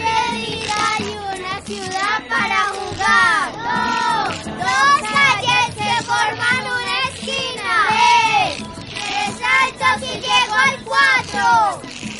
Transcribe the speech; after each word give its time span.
Piedrita 0.00 0.82
y 0.98 1.02
una 1.16 1.60
ciudad 1.62 2.18
para 2.28 2.58
jugar. 2.76 3.44
Dos, 3.68 4.44
dos 4.44 4.98
calles 5.12 5.66
que 5.74 5.92
forman 6.04 6.62
una 6.78 6.96
esquina. 7.10 7.72
Tres, 7.88 8.52
tres 8.90 9.30
saltos 9.42 9.98
y 10.02 10.14
llego 10.20 10.54
al 10.54 10.76
cuatro. 10.84 11.48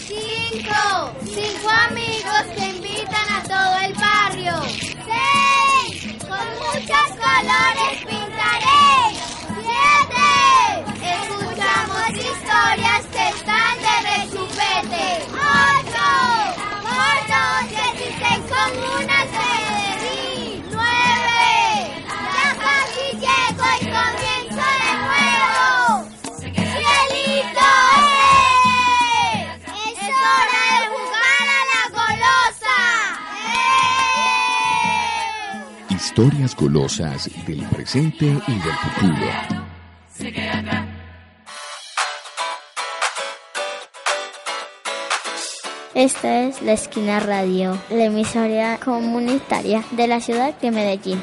Cinco, 0.06 0.80
cinco 1.24 1.68
amigos 1.88 2.42
que 2.56 2.64
invitan 2.68 3.28
a 3.32 3.42
todo 3.42 3.74
el 3.86 3.94
barrio. 3.94 4.54
Seis, 5.06 6.16
con 6.22 6.46
muchos 6.60 7.08
colores 7.16 7.96
pintaré. 8.06 8.37
Historias 36.18 36.56
golosas 36.56 37.30
del 37.46 37.64
presente 37.66 38.26
y 38.26 38.52
del 38.52 38.72
futuro. 38.72 39.28
Esta 45.94 46.42
es 46.42 46.60
La 46.60 46.72
Esquina 46.72 47.20
Radio, 47.20 47.78
la 47.90 48.06
emisora 48.06 48.80
comunitaria 48.84 49.84
de 49.92 50.08
la 50.08 50.20
ciudad 50.20 50.58
de 50.58 50.72
Medellín. 50.72 51.20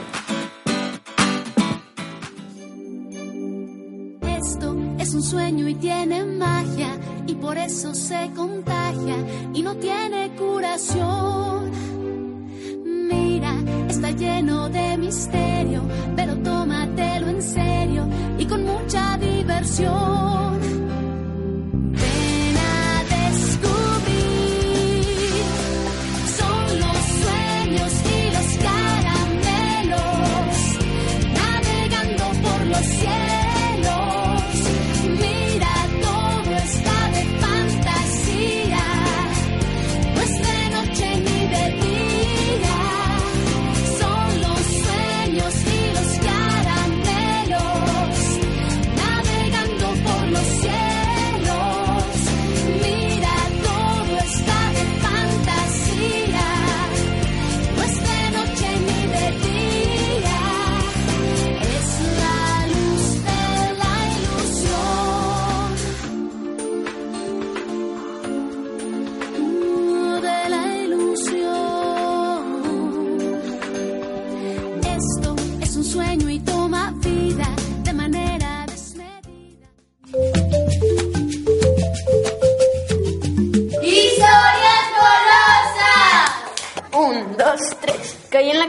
Esto 4.22 4.78
es 4.98 5.14
un 5.14 5.24
sueño 5.24 5.68
y 5.68 5.76
tiene 5.76 6.24
magia 6.24 6.98
y 7.28 7.36
por 7.36 7.58
eso 7.58 7.94
se 7.94 8.32
contagia 8.34 9.18
y 9.54 9.62
no 9.62 9.76
tiene 9.76 10.34
curación. 10.38 12.05
Está 13.96 14.12
lleno 14.12 14.68
de 14.68 14.98
misterio, 14.98 15.82
pero 16.18 16.36
tómatelo 16.40 17.30
en 17.30 17.42
serio 17.42 18.06
y 18.38 18.46
con 18.46 18.66
mucha 18.66 19.18
diversión. 19.18 20.15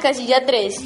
Casilla 0.07 0.47
tres. 0.47 0.77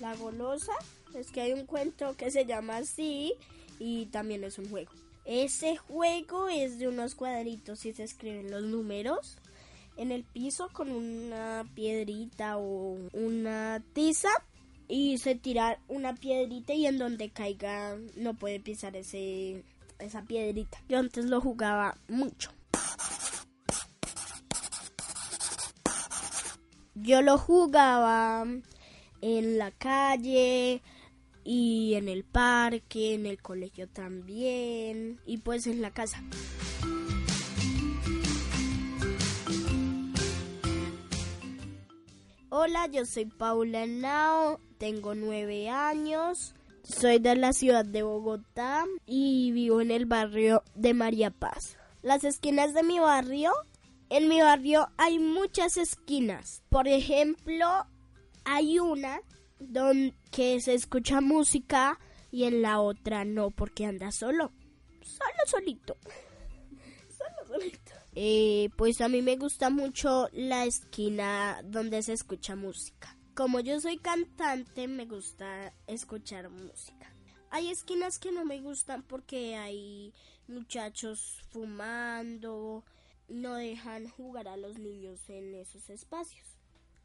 La 0.00 0.16
golosa 0.16 0.72
es 1.14 1.30
que 1.30 1.42
hay 1.42 1.52
un 1.52 1.64
cuento 1.64 2.16
que 2.16 2.32
se 2.32 2.44
llama 2.44 2.78
así 2.78 3.34
y 3.78 4.06
también 4.06 4.42
es 4.42 4.58
un 4.58 4.68
juego. 4.68 4.90
Ese 5.24 5.76
juego 5.76 6.48
es 6.48 6.80
de 6.80 6.88
unos 6.88 7.14
cuadritos 7.14 7.86
y 7.86 7.92
se 7.92 8.02
escriben 8.02 8.50
los 8.50 8.64
números 8.64 9.38
en 9.96 10.10
el 10.10 10.24
piso 10.24 10.70
con 10.72 10.90
una 10.90 11.64
piedrita 11.76 12.56
o 12.58 12.98
una 13.12 13.80
tiza 13.92 14.30
y 14.88 15.18
se 15.18 15.34
tira 15.34 15.78
una 15.88 16.14
piedrita 16.14 16.72
y 16.72 16.86
en 16.86 16.98
donde 16.98 17.30
caiga 17.30 17.96
no 18.16 18.34
puede 18.34 18.60
pisar 18.60 18.96
ese 18.96 19.64
esa 19.98 20.22
piedrita. 20.22 20.78
Yo 20.88 20.98
antes 20.98 21.24
lo 21.24 21.40
jugaba 21.40 21.96
mucho. 22.08 22.52
Yo 26.94 27.22
lo 27.22 27.38
jugaba 27.38 28.46
en 29.20 29.58
la 29.58 29.70
calle 29.70 30.82
y 31.44 31.94
en 31.94 32.08
el 32.08 32.24
parque, 32.24 33.14
en 33.14 33.26
el 33.26 33.40
colegio 33.40 33.88
también 33.88 35.20
y 35.26 35.38
pues 35.38 35.66
en 35.66 35.82
la 35.82 35.92
casa. 35.92 36.22
Hola, 42.48 42.86
yo 42.86 43.04
soy 43.04 43.26
Paula 43.26 43.86
Nao, 43.86 44.58
tengo 44.78 45.14
nueve 45.14 45.68
años, 45.68 46.54
soy 46.82 47.18
de 47.18 47.36
la 47.36 47.52
ciudad 47.52 47.84
de 47.84 48.02
Bogotá 48.02 48.84
y 49.06 49.50
vivo 49.52 49.80
en 49.80 49.90
el 49.90 50.06
barrio 50.06 50.62
de 50.74 50.94
María 50.94 51.30
Paz. 51.30 51.76
Las 52.02 52.24
esquinas 52.24 52.74
de 52.74 52.82
mi 52.82 52.98
barrio, 52.98 53.52
en 54.10 54.28
mi 54.28 54.40
barrio 54.40 54.88
hay 54.96 55.18
muchas 55.18 55.76
esquinas. 55.76 56.62
Por 56.68 56.88
ejemplo, 56.88 57.66
hay 58.44 58.78
una 58.78 59.20
donde 59.58 60.14
se 60.60 60.74
escucha 60.74 61.20
música 61.20 61.98
y 62.30 62.44
en 62.44 62.62
la 62.62 62.80
otra 62.80 63.24
no 63.24 63.50
porque 63.50 63.86
anda 63.86 64.12
solo. 64.12 64.52
Solo 65.02 65.46
solito. 65.46 65.96
Solo 67.08 67.48
solito. 67.48 67.92
Eh, 68.14 68.70
pues 68.76 69.00
a 69.00 69.08
mí 69.08 69.22
me 69.22 69.36
gusta 69.36 69.70
mucho 69.70 70.28
la 70.32 70.64
esquina 70.64 71.60
donde 71.64 72.02
se 72.02 72.12
escucha 72.12 72.56
música. 72.56 73.15
Como 73.36 73.60
yo 73.60 73.78
soy 73.82 73.98
cantante, 73.98 74.88
me 74.88 75.04
gusta 75.04 75.74
escuchar 75.86 76.48
música. 76.48 77.12
Hay 77.50 77.68
esquinas 77.68 78.18
que 78.18 78.32
no 78.32 78.46
me 78.46 78.62
gustan 78.62 79.02
porque 79.02 79.56
hay 79.56 80.14
muchachos 80.48 81.42
fumando, 81.50 82.82
no 83.28 83.56
dejan 83.56 84.08
jugar 84.08 84.48
a 84.48 84.56
los 84.56 84.78
niños 84.78 85.20
en 85.28 85.54
esos 85.54 85.90
espacios. 85.90 86.46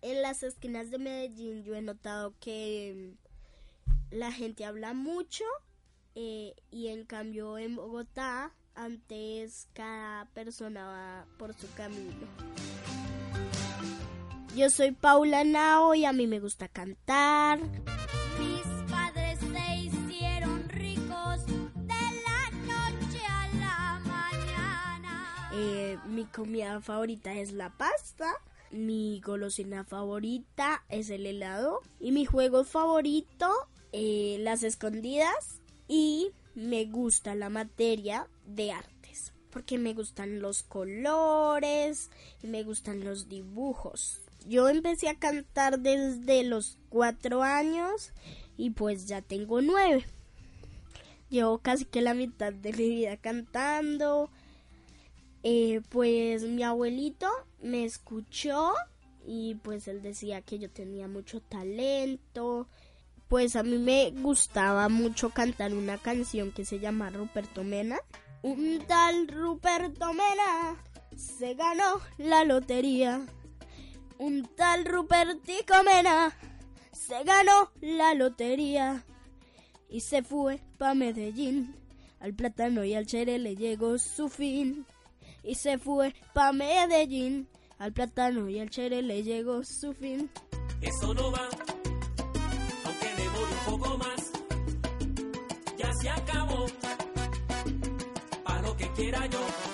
En 0.01 0.21
las 0.21 0.41
esquinas 0.41 0.89
de 0.89 0.99
Medellín 0.99 1.65
yo 1.65 1.75
he 1.75 1.81
notado 1.81 2.33
que 2.39 2.95
mm, 2.95 4.15
la 4.15 4.31
gente 4.31 4.63
habla 4.63 4.93
mucho 4.93 5.43
eh, 6.15 6.55
y 6.71 6.87
en 6.87 7.03
cambio 7.03 7.57
en 7.57 7.75
Bogotá 7.75 8.53
antes 8.73 9.67
cada 9.73 10.23
persona 10.27 10.85
va 10.85 11.25
por 11.37 11.53
su 11.53 11.69
camino. 11.73 12.70
Yo 14.55 14.69
soy 14.69 14.91
Paula 14.91 15.45
Nao 15.45 15.95
y 15.95 16.03
a 16.03 16.11
mí 16.11 16.27
me 16.27 16.41
gusta 16.41 16.67
cantar. 16.67 17.57
Mis 18.37 18.91
padres 18.91 19.39
se 19.39 19.77
hicieron 19.77 20.67
ricos 20.67 21.45
de 21.45 22.03
la 22.25 22.51
noche 22.67 23.19
a 23.29 23.47
la 23.55 24.01
mañana. 24.05 25.49
Eh, 25.53 25.97
mi 26.05 26.25
comida 26.25 26.81
favorita 26.81 27.33
es 27.33 27.53
la 27.53 27.69
pasta. 27.69 28.33
Mi 28.71 29.21
golosina 29.21 29.85
favorita 29.85 30.83
es 30.89 31.09
el 31.09 31.25
helado. 31.27 31.79
Y 32.01 32.11
mi 32.11 32.25
juego 32.25 32.65
favorito, 32.65 33.49
eh, 33.93 34.35
las 34.41 34.63
escondidas. 34.63 35.61
Y 35.87 36.33
me 36.55 36.83
gusta 36.85 37.35
la 37.35 37.47
materia 37.47 38.27
de 38.45 38.73
artes. 38.73 39.31
Porque 39.49 39.77
me 39.77 39.93
gustan 39.93 40.41
los 40.41 40.61
colores 40.61 42.09
y 42.43 42.47
me 42.47 42.63
gustan 42.63 43.05
los 43.05 43.29
dibujos. 43.29 44.21
Yo 44.47 44.69
empecé 44.69 45.09
a 45.09 45.19
cantar 45.19 45.79
desde 45.79 46.43
los 46.43 46.77
cuatro 46.89 47.43
años 47.43 48.11
y 48.57 48.71
pues 48.71 49.05
ya 49.07 49.21
tengo 49.21 49.61
nueve. 49.61 50.05
Llevo 51.29 51.59
casi 51.59 51.85
que 51.85 52.01
la 52.01 52.13
mitad 52.13 52.51
de 52.51 52.73
mi 52.73 52.89
vida 52.89 53.17
cantando. 53.17 54.29
Eh, 55.43 55.81
pues 55.89 56.43
mi 56.43 56.63
abuelito 56.63 57.27
me 57.61 57.85
escuchó 57.85 58.73
y 59.25 59.55
pues 59.55 59.87
él 59.87 60.01
decía 60.01 60.41
que 60.41 60.59
yo 60.59 60.69
tenía 60.69 61.07
mucho 61.07 61.41
talento. 61.41 62.67
Pues 63.27 63.55
a 63.55 63.63
mí 63.63 63.77
me 63.77 64.11
gustaba 64.11 64.89
mucho 64.89 65.29
cantar 65.29 65.73
una 65.73 65.97
canción 65.97 66.51
que 66.51 66.65
se 66.65 66.79
llama 66.79 67.09
Ruperto 67.09 67.63
Mena. 67.63 67.99
Un 68.41 68.83
tal 68.87 69.27
Ruperto 69.27 70.13
Mena 70.13 70.83
se 71.15 71.53
ganó 71.53 72.01
la 72.17 72.43
lotería. 72.43 73.21
Un 74.21 74.47
tal 74.55 74.85
Rupertico 74.85 75.73
Mena 75.83 76.31
se 76.91 77.23
ganó 77.23 77.71
la 77.81 78.13
lotería 78.13 79.03
y 79.89 80.01
se 80.01 80.21
fue 80.21 80.61
pa' 80.77 80.93
Medellín. 80.93 81.75
Al 82.19 82.35
plátano 82.35 82.83
y 82.83 82.93
al 82.93 83.07
chere 83.07 83.39
le 83.39 83.55
llegó 83.55 83.97
su 83.97 84.29
fin. 84.29 84.85
Y 85.43 85.55
se 85.55 85.79
fue 85.79 86.13
pa' 86.33 86.53
Medellín. 86.53 87.49
Al 87.79 87.93
plátano 87.93 88.47
y 88.47 88.59
al 88.59 88.69
chere 88.69 89.01
le 89.01 89.23
llegó 89.23 89.63
su 89.63 89.91
fin. 89.91 90.29
Eso 90.81 91.15
no 91.15 91.31
va, 91.31 91.49
aunque 92.85 93.15
demore 93.17 93.51
un 93.51 93.71
poco 93.71 93.97
más. 93.97 94.31
Ya 95.79 95.91
se 95.99 96.09
acabó, 96.11 96.67
pa' 98.43 98.61
lo 98.61 98.77
que 98.77 98.87
quiera 98.91 99.25
yo. 99.25 99.70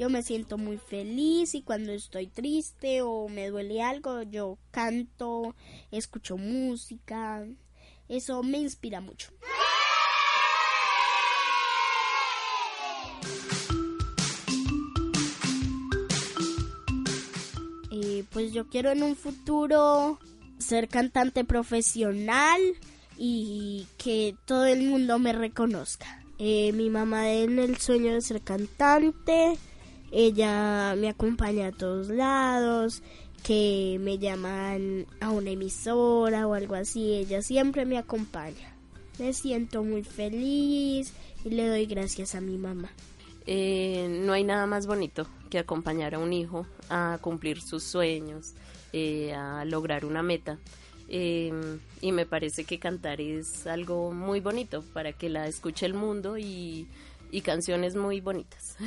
Yo 0.00 0.08
me 0.08 0.22
siento 0.22 0.56
muy 0.56 0.78
feliz 0.78 1.54
y 1.54 1.60
cuando 1.60 1.92
estoy 1.92 2.26
triste 2.26 3.02
o 3.02 3.28
me 3.28 3.50
duele 3.50 3.82
algo, 3.82 4.22
yo 4.22 4.56
canto, 4.70 5.54
escucho 5.90 6.38
música. 6.38 7.46
Eso 8.08 8.42
me 8.42 8.56
inspira 8.56 9.02
mucho. 9.02 9.30
Eh, 17.92 18.24
pues 18.32 18.54
yo 18.54 18.68
quiero 18.68 18.92
en 18.92 19.02
un 19.02 19.16
futuro 19.16 20.18
ser 20.56 20.88
cantante 20.88 21.44
profesional 21.44 22.58
y 23.18 23.86
que 23.98 24.34
todo 24.46 24.64
el 24.64 24.80
mundo 24.80 25.18
me 25.18 25.34
reconozca. 25.34 26.24
Eh, 26.38 26.72
mi 26.72 26.88
mamá 26.88 27.30
en 27.30 27.58
el 27.58 27.76
sueño 27.76 28.14
de 28.14 28.22
ser 28.22 28.40
cantante, 28.40 29.58
ella 30.12 30.94
me 30.96 31.08
acompaña 31.08 31.68
a 31.68 31.72
todos 31.72 32.08
lados, 32.08 33.02
que 33.42 33.98
me 34.00 34.18
llaman 34.18 35.06
a 35.20 35.30
una 35.30 35.50
emisora 35.50 36.46
o 36.46 36.54
algo 36.54 36.74
así, 36.74 37.14
ella 37.14 37.42
siempre 37.42 37.84
me 37.86 37.98
acompaña. 37.98 38.74
Me 39.18 39.32
siento 39.32 39.82
muy 39.82 40.02
feliz 40.02 41.12
y 41.44 41.50
le 41.50 41.68
doy 41.68 41.86
gracias 41.86 42.34
a 42.34 42.40
mi 42.40 42.56
mamá. 42.56 42.90
Eh, 43.46 44.08
no 44.24 44.32
hay 44.32 44.44
nada 44.44 44.66
más 44.66 44.86
bonito 44.86 45.26
que 45.48 45.58
acompañar 45.58 46.14
a 46.14 46.18
un 46.18 46.32
hijo 46.32 46.66
a 46.88 47.18
cumplir 47.20 47.60
sus 47.60 47.82
sueños, 47.82 48.54
eh, 48.92 49.32
a 49.34 49.64
lograr 49.64 50.04
una 50.04 50.22
meta. 50.22 50.58
Eh, 51.12 51.52
y 52.00 52.12
me 52.12 52.24
parece 52.24 52.64
que 52.64 52.78
cantar 52.78 53.20
es 53.20 53.66
algo 53.66 54.12
muy 54.12 54.38
bonito 54.40 54.84
para 54.92 55.12
que 55.12 55.28
la 55.28 55.48
escuche 55.48 55.84
el 55.84 55.94
mundo 55.94 56.38
y, 56.38 56.86
y 57.30 57.40
canciones 57.42 57.94
muy 57.96 58.20
bonitas. 58.20 58.76
La 58.80 58.86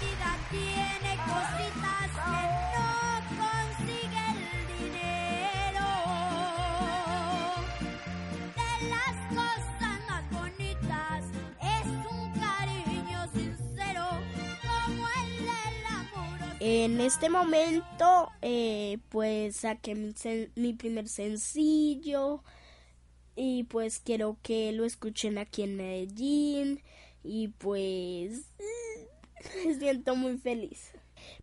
vida 0.00 0.38
tiene 0.50 1.16
cositas 1.26 2.10
que 2.26 2.42
no 2.74 2.90
consigue 3.40 4.24
el 4.30 4.38
dinero. 4.78 5.88
De 8.56 8.70
las 8.88 9.16
cosas 9.28 9.96
más 10.08 10.24
bonitas 10.30 11.20
es 11.60 11.86
un 12.10 12.22
cariño 12.40 13.20
sincero 13.32 14.06
como 14.62 15.02
el 15.22 15.30
del 15.38 15.86
amor. 15.88 16.38
En 16.60 17.00
este 17.00 17.28
momento, 17.28 18.30
eh, 18.42 18.98
pues 19.08 19.56
saqué 19.56 19.94
mi 20.54 20.72
primer 20.74 21.08
sencillo 21.08 22.42
y 23.42 23.64
pues 23.64 24.00
quiero 24.00 24.36
que 24.42 24.70
lo 24.72 24.84
escuchen 24.84 25.38
aquí 25.38 25.62
en 25.62 25.74
Medellín 25.74 26.82
y 27.22 27.48
pues 27.48 28.52
me 29.64 29.74
siento 29.78 30.14
muy 30.14 30.36
feliz. 30.36 30.90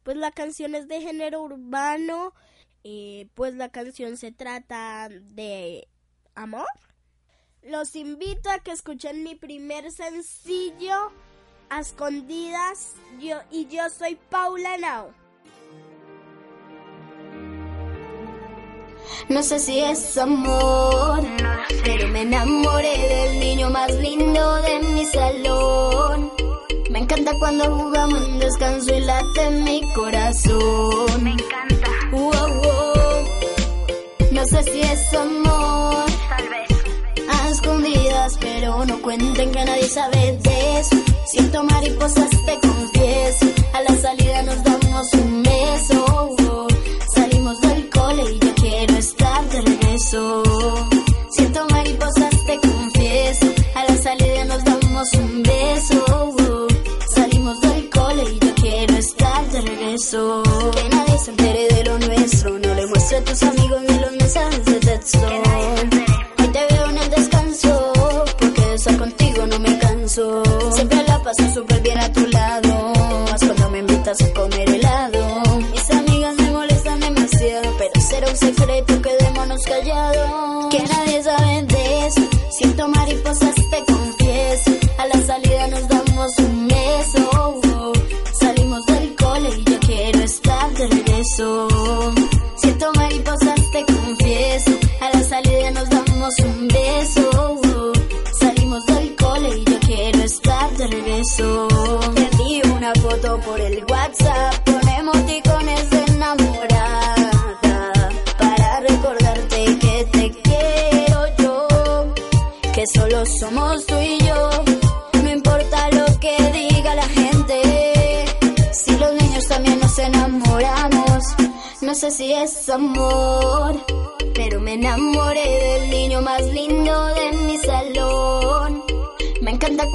Pues 0.04 0.16
la 0.16 0.32
canción 0.32 0.76
es 0.76 0.88
de 0.88 1.02
género 1.02 1.42
urbano, 1.42 2.36
eh, 2.84 3.30
pues 3.34 3.56
la 3.56 3.70
canción 3.70 4.16
se 4.16 4.32
trata 4.32 5.10
de 5.10 5.88
amor. 6.36 6.68
Los 7.64 7.96
invito 7.96 8.52
a 8.52 8.60
que 8.60 8.74
escuchen 8.74 9.24
mi 9.24 9.34
primer 9.34 9.92
sencillo 9.92 11.12
a 11.72 11.80
escondidas 11.80 12.94
yo 13.20 13.38
y 13.50 13.66
yo 13.70 13.90
soy 13.90 14.20
Paula 14.30 14.78
Now. 14.78 15.27
No 19.30 19.44
sé 19.44 19.60
si 19.60 19.80
es 19.80 20.18
amor, 20.18 21.24
pero 21.84 22.08
me 22.10 22.22
enamoré 22.22 22.98
del 22.98 23.40
niño 23.40 23.70
más 23.70 23.92
lindo 23.96 24.56
de 24.62 24.80
mi 24.80 25.06
salón. 25.06 26.32
Me 26.90 27.00
encanta 27.00 27.32
cuando 27.40 27.66
jugamos 27.66 28.22
en 28.28 28.40
descanso 28.40 28.96
y 28.96 29.02
late 29.02 29.50
mi 29.64 29.82
corazón. 29.94 31.24
Me 31.24 31.32
encanta. 31.32 31.68
No 34.38 34.46
sé 34.46 34.64
si 34.64 34.82
es 34.82 35.14
amor, 35.16 36.06
tal 36.30 36.50
vez. 36.50 37.28
A 37.28 37.50
escondidas, 37.50 38.38
pero 38.40 38.86
no 38.86 39.02
cuenten 39.02 39.52
que 39.52 39.66
nadie 39.66 39.90
sabe 39.90 40.38
de 40.44 40.80
eso. 40.80 40.96
Siento 41.26 41.64
mariposas, 41.64 42.30
Siento 83.40 83.67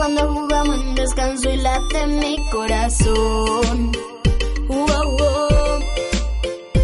cuando 0.02 0.35
jugamos 0.35 0.80
en 0.80 0.94
descanso 0.97 1.49
y 1.49 1.56
late 1.59 2.06
mi 2.09 2.37
corazón. 2.50 3.92
Wow, 4.66 4.87
wow. 4.87 5.78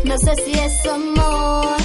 No 0.05 0.17
sé 0.19 0.37
si 0.45 0.53
es 0.53 0.87
amor 0.87 1.77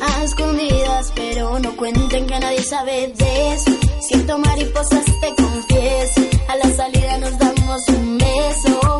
a 0.00 0.22
escondidas, 0.22 1.12
pero 1.16 1.58
no 1.58 1.76
cuenten 1.76 2.28
que 2.28 2.38
nadie 2.38 2.62
sabe 2.62 3.08
de 3.08 3.52
eso. 3.52 3.72
Siento 3.98 4.38
mariposas, 4.38 5.06
te 5.20 5.42
confieso. 5.42 6.20
A 6.46 6.56
la 6.56 6.72
salida 6.76 7.18
nos 7.18 7.36
damos 7.38 7.88
un 7.88 8.18
beso. 8.18 8.91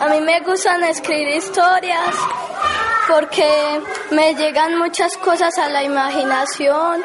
A 0.00 0.08
mí 0.08 0.20
me 0.20 0.40
gustan 0.40 0.84
escribir 0.84 1.28
historias 1.36 2.14
porque 3.08 3.80
me 4.12 4.32
llegan 4.34 4.78
muchas 4.78 5.16
cosas 5.16 5.58
a 5.58 5.68
la 5.68 5.82
imaginación. 5.82 7.02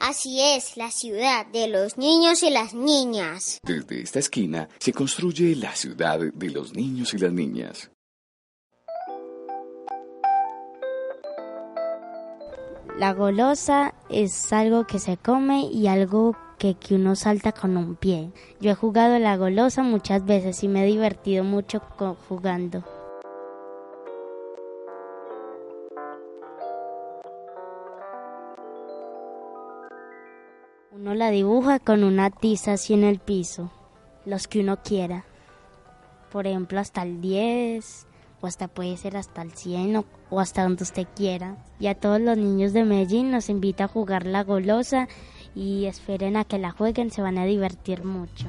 Así 0.00 0.40
es, 0.40 0.76
la 0.76 0.90
ciudad 0.90 1.46
de 1.46 1.68
los 1.68 1.96
niños 1.96 2.42
y 2.42 2.50
las 2.50 2.74
niñas. 2.74 3.60
Desde 3.62 4.02
esta 4.02 4.18
esquina 4.18 4.68
se 4.78 4.92
construye 4.92 5.54
la 5.54 5.76
ciudad 5.76 6.18
de 6.18 6.50
los 6.50 6.74
niños 6.74 7.14
y 7.14 7.18
las 7.18 7.32
niñas. 7.32 7.90
La 12.98 13.12
golosa 13.12 13.94
es 14.10 14.52
algo 14.52 14.88
que 14.88 14.98
se 14.98 15.18
come 15.18 15.68
y 15.72 15.86
algo 15.86 16.36
que, 16.58 16.74
que 16.74 16.94
uno 16.94 17.14
salta 17.14 17.52
con 17.52 17.76
un 17.76 17.94
pie. 17.96 18.30
Yo 18.60 18.70
he 18.70 18.74
jugado 18.74 19.18
la 19.18 19.36
golosa 19.36 19.82
muchas 19.82 20.24
veces 20.24 20.62
y 20.64 20.68
me 20.68 20.82
he 20.82 20.86
divertido 20.86 21.44
mucho 21.44 21.80
jugando. 22.28 22.84
Uno 30.90 31.14
la 31.14 31.30
dibuja 31.30 31.78
con 31.78 32.02
una 32.02 32.30
tiza 32.30 32.72
así 32.72 32.92
en 32.92 33.04
el 33.04 33.20
piso, 33.20 33.70
los 34.26 34.48
que 34.48 34.60
uno 34.60 34.82
quiera. 34.82 35.24
Por 36.32 36.46
ejemplo, 36.46 36.80
hasta 36.80 37.02
el 37.02 37.20
10, 37.20 38.08
o 38.40 38.46
hasta 38.46 38.68
puede 38.68 38.96
ser 38.96 39.16
hasta 39.16 39.42
el 39.42 39.52
100 39.52 39.96
o, 39.96 40.04
o 40.30 40.40
hasta 40.40 40.64
donde 40.64 40.82
usted 40.82 41.06
quiera. 41.14 41.56
Y 41.78 41.86
a 41.86 41.94
todos 41.94 42.20
los 42.20 42.36
niños 42.36 42.72
de 42.72 42.84
Medellín 42.84 43.30
nos 43.30 43.48
invita 43.48 43.84
a 43.84 43.88
jugar 43.88 44.26
la 44.26 44.44
golosa 44.44 45.08
y 45.54 45.86
esperen 45.86 46.36
a 46.36 46.44
que 46.44 46.58
la 46.58 46.70
jueguen, 46.70 47.10
se 47.10 47.22
van 47.22 47.38
a 47.38 47.44
divertir 47.44 48.04
mucho. 48.04 48.46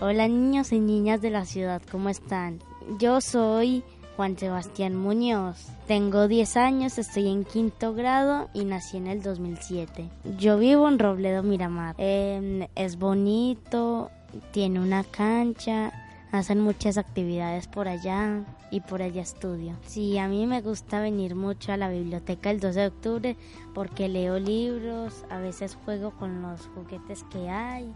Hola 0.00 0.28
niños 0.28 0.72
y 0.72 0.78
niñas 0.78 1.22
de 1.22 1.30
la 1.30 1.46
ciudad, 1.46 1.80
¿cómo 1.90 2.10
están? 2.10 2.60
Yo 2.98 3.20
soy 3.20 3.82
Juan 4.16 4.38
Sebastián 4.38 4.94
Muñoz. 4.94 5.66
Tengo 5.86 6.28
10 6.28 6.56
años, 6.56 6.98
estoy 6.98 7.28
en 7.28 7.44
quinto 7.44 7.94
grado 7.94 8.48
y 8.54 8.64
nací 8.64 8.96
en 8.96 9.06
el 9.06 9.22
2007. 9.22 10.08
Yo 10.38 10.58
vivo 10.58 10.88
en 10.88 10.98
Robledo, 10.98 11.42
Miramar. 11.42 11.94
Eh, 11.98 12.68
es 12.74 12.98
bonito, 12.98 14.10
tiene 14.52 14.80
una 14.80 15.04
cancha, 15.04 15.92
hacen 16.32 16.60
muchas 16.60 16.98
actividades 16.98 17.66
por 17.66 17.88
allá 17.88 18.44
y 18.70 18.80
por 18.80 19.02
allá 19.02 19.22
estudio. 19.22 19.76
Sí, 19.86 20.18
a 20.18 20.28
mí 20.28 20.46
me 20.46 20.60
gusta 20.60 21.00
venir 21.00 21.34
mucho 21.34 21.72
a 21.72 21.76
la 21.76 21.88
biblioteca 21.88 22.50
el 22.50 22.60
12 22.60 22.80
de 22.80 22.86
octubre 22.86 23.36
porque 23.74 24.08
leo 24.08 24.38
libros, 24.38 25.24
a 25.30 25.38
veces 25.38 25.76
juego 25.84 26.10
con 26.12 26.42
los 26.42 26.62
juguetes 26.74 27.24
que 27.24 27.48
hay 27.48 27.92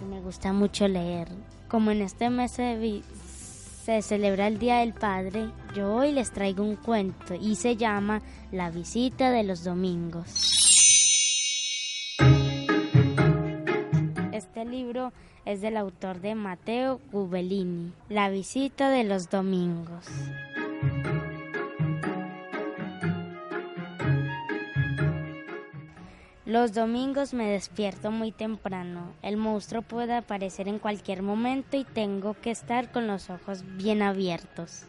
y 0.00 0.04
me 0.04 0.20
gusta 0.20 0.52
mucho 0.52 0.88
leer. 0.88 1.28
Como 1.68 1.90
en 1.90 2.02
este 2.02 2.30
mes 2.30 2.52
se, 2.52 3.02
se 3.84 4.02
celebra 4.02 4.46
el 4.48 4.58
Día 4.58 4.78
del 4.78 4.94
Padre, 4.94 5.50
yo 5.74 5.94
hoy 5.94 6.12
les 6.12 6.30
traigo 6.32 6.62
un 6.64 6.76
cuento 6.76 7.34
y 7.34 7.56
se 7.56 7.76
llama 7.76 8.22
La 8.52 8.70
visita 8.70 9.30
de 9.30 9.44
los 9.44 9.64
domingos. 9.64 10.44
Este 14.32 14.64
libro 14.64 15.12
es 15.44 15.60
del 15.60 15.76
autor 15.76 16.20
de 16.20 16.34
Mateo 16.34 17.00
Gubellini, 17.12 17.92
La 18.08 18.28
visita 18.28 18.90
de 18.90 19.04
los 19.04 19.30
domingos. 19.30 20.06
Los 26.48 26.72
domingos 26.72 27.34
me 27.34 27.46
despierto 27.46 28.10
muy 28.10 28.32
temprano. 28.32 29.12
El 29.20 29.36
monstruo 29.36 29.82
puede 29.82 30.14
aparecer 30.14 30.66
en 30.66 30.78
cualquier 30.78 31.20
momento 31.22 31.76
y 31.76 31.84
tengo 31.84 32.32
que 32.32 32.50
estar 32.50 32.90
con 32.90 33.06
los 33.06 33.28
ojos 33.28 33.64
bien 33.76 34.00
abiertos. 34.00 34.86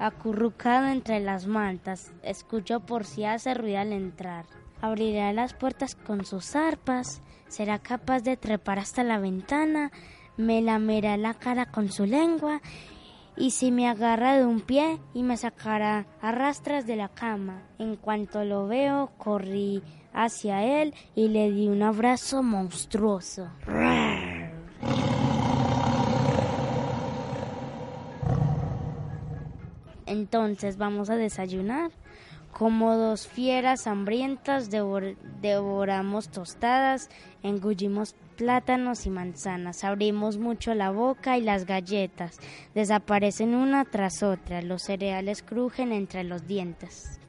Acurrucado 0.00 0.88
entre 0.88 1.20
las 1.20 1.46
mantas, 1.46 2.12
escucho 2.24 2.80
por 2.80 3.04
si 3.04 3.24
hace 3.24 3.54
ruido 3.54 3.78
al 3.78 3.92
entrar. 3.92 4.46
Abrirá 4.80 5.32
las 5.32 5.54
puertas 5.54 5.94
con 5.94 6.24
sus 6.24 6.56
arpas, 6.56 7.22
será 7.48 7.78
capaz 7.78 8.20
de 8.20 8.36
trepar 8.36 8.78
hasta 8.78 9.02
la 9.02 9.18
ventana, 9.18 9.90
me 10.36 10.62
lamerá 10.62 11.16
la 11.16 11.34
cara 11.34 11.66
con 11.66 11.90
su 11.90 12.06
lengua 12.06 12.60
y 13.36 13.52
si 13.52 13.70
me 13.70 13.88
agarra 13.88 14.36
de 14.36 14.44
un 14.44 14.60
pie 14.60 14.98
y 15.14 15.22
me 15.22 15.36
sacará 15.36 16.06
a 16.20 16.32
rastras 16.32 16.86
de 16.86 16.96
la 16.96 17.08
cama. 17.08 17.62
En 17.78 17.96
cuanto 17.96 18.44
lo 18.44 18.66
veo, 18.66 19.10
corrí 19.16 19.82
hacia 20.12 20.82
él 20.82 20.94
y 21.14 21.28
le 21.28 21.50
di 21.50 21.68
un 21.68 21.82
abrazo 21.82 22.42
monstruoso. 22.42 23.48
Entonces 30.06 30.76
vamos 30.76 31.10
a 31.10 31.16
desayunar. 31.16 31.90
Como 32.52 32.96
dos 32.96 33.28
fieras 33.28 33.86
hambrientas 33.86 34.70
devor- 34.70 35.16
devoramos 35.40 36.28
tostadas, 36.28 37.08
engullimos 37.42 38.14
plátanos 38.36 39.06
y 39.06 39.10
manzanas, 39.10 39.84
abrimos 39.84 40.38
mucho 40.38 40.74
la 40.74 40.90
boca 40.90 41.36
y 41.38 41.42
las 41.42 41.66
galletas 41.66 42.38
desaparecen 42.74 43.54
una 43.54 43.84
tras 43.84 44.22
otra, 44.22 44.62
los 44.62 44.82
cereales 44.82 45.42
crujen 45.42 45.92
entre 45.92 46.24
los 46.24 46.46
dientes. 46.46 47.20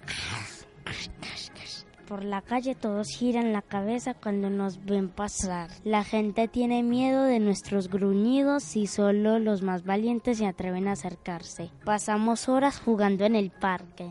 Por 2.07 2.23
la 2.23 2.41
calle 2.41 2.73
todos 2.73 3.09
giran 3.09 3.53
la 3.53 3.61
cabeza 3.61 4.15
cuando 4.15 4.49
nos 4.49 4.83
ven 4.83 5.09
pasar. 5.09 5.69
La 5.83 6.03
gente 6.03 6.47
tiene 6.47 6.81
miedo 6.81 7.21
de 7.23 7.39
nuestros 7.39 7.87
gruñidos 7.87 8.75
y 8.75 8.87
solo 8.87 9.37
los 9.37 9.61
más 9.61 9.83
valientes 9.83 10.39
se 10.39 10.47
atreven 10.47 10.87
a 10.87 10.93
acercarse. 10.93 11.69
Pasamos 11.85 12.49
horas 12.49 12.79
jugando 12.79 13.25
en 13.25 13.35
el 13.35 13.51
parque. 13.51 14.09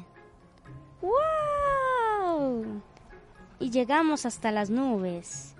¡Wow! 1.00 2.82
Y 3.60 3.70
llegamos 3.70 4.26
hasta 4.26 4.50
las 4.52 4.70
nubes. 4.70 5.54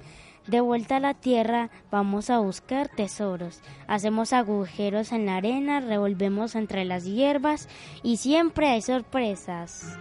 De 0.48 0.62
vuelta 0.62 0.96
a 0.96 1.00
la 1.00 1.12
tierra 1.12 1.68
vamos 1.90 2.30
a 2.30 2.38
buscar 2.38 2.88
tesoros. 2.88 3.60
Hacemos 3.86 4.32
agujeros 4.32 5.12
en 5.12 5.26
la 5.26 5.36
arena, 5.36 5.80
revolvemos 5.80 6.54
entre 6.54 6.86
las 6.86 7.04
hierbas 7.04 7.68
y 8.02 8.16
siempre 8.16 8.68
hay 8.68 8.80
sorpresas. 8.80 9.98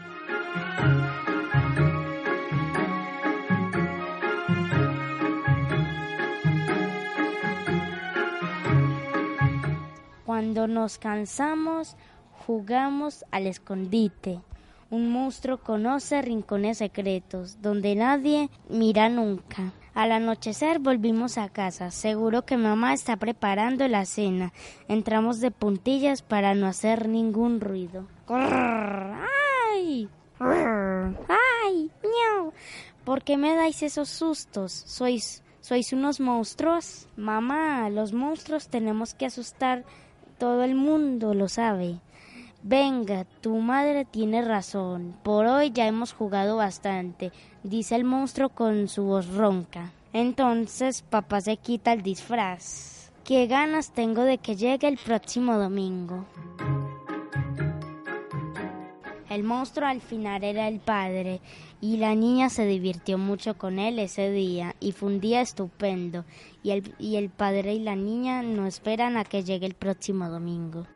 Cuando 10.25 10.67
nos 10.67 10.97
cansamos, 10.97 11.97
jugamos 12.45 13.25
al 13.31 13.47
escondite. 13.47 14.39
Un 14.89 15.11
monstruo 15.11 15.57
conoce 15.57 16.21
rincones 16.21 16.77
secretos 16.77 17.61
donde 17.61 17.93
nadie 17.95 18.49
mira 18.69 19.09
nunca. 19.09 19.73
Al 19.93 20.13
anochecer 20.13 20.79
volvimos 20.79 21.37
a 21.37 21.49
casa. 21.49 21.91
Seguro 21.91 22.45
que 22.45 22.55
mamá 22.55 22.93
está 22.93 23.17
preparando 23.17 23.85
la 23.89 24.05
cena. 24.05 24.53
Entramos 24.87 25.41
de 25.41 25.51
puntillas 25.51 26.21
para 26.21 26.55
no 26.55 26.67
hacer 26.67 27.09
ningún 27.09 27.59
ruido. 27.59 28.07
¡Ay! 28.27 30.07
¡Ay! 30.39 31.91
¡Miau! 32.03 32.53
¿Por 33.03 33.23
qué 33.23 33.35
me 33.35 33.55
dais 33.55 33.83
esos 33.83 34.07
sustos? 34.07 34.71
¿Sois, 34.71 35.43
sois 35.59 35.91
unos 35.91 36.21
monstruos? 36.21 37.07
Mamá, 37.17 37.89
los 37.89 38.13
monstruos 38.13 38.69
tenemos 38.69 39.13
que 39.13 39.25
asustar. 39.25 39.83
Todo 40.37 40.63
el 40.63 40.75
mundo 40.75 41.33
lo 41.33 41.49
sabe. 41.49 41.99
Venga, 42.63 43.25
tu 43.41 43.55
madre 43.57 44.03
tiene 44.05 44.41
razón. 44.41 45.15
Por 45.23 45.45
hoy 45.45 45.71
ya 45.71 45.87
hemos 45.87 46.13
jugado 46.13 46.57
bastante, 46.57 47.31
dice 47.63 47.95
el 47.95 48.03
monstruo 48.03 48.49
con 48.49 48.87
su 48.87 49.03
voz 49.03 49.27
ronca. 49.27 49.91
Entonces 50.11 51.03
papá 51.03 51.41
se 51.41 51.57
quita 51.57 51.93
el 51.93 52.01
disfraz. 52.01 53.11
Qué 53.23 53.45
ganas 53.47 53.91
tengo 53.91 54.23
de 54.23 54.37
que 54.37 54.55
llegue 54.55 54.87
el 54.87 54.97
próximo 54.97 55.57
domingo. 55.57 56.25
El 59.29 59.43
monstruo 59.43 59.87
al 59.87 60.01
final 60.01 60.43
era 60.43 60.67
el 60.67 60.79
padre 60.79 61.41
y 61.79 61.97
la 61.97 62.15
niña 62.15 62.49
se 62.49 62.65
divirtió 62.65 63.17
mucho 63.17 63.57
con 63.57 63.77
él 63.77 63.99
ese 63.99 64.31
día 64.31 64.75
y 64.79 64.93
fue 64.93 65.09
un 65.09 65.19
día 65.19 65.41
estupendo 65.41 66.25
y 66.63 66.71
el, 66.71 66.95
y 66.97 67.17
el 67.17 67.29
padre 67.29 67.75
y 67.75 67.79
la 67.79 67.95
niña 67.95 68.41
no 68.41 68.65
esperan 68.65 69.17
a 69.17 69.25
que 69.25 69.43
llegue 69.43 69.67
el 69.67 69.75
próximo 69.75 70.29
domingo. 70.29 70.87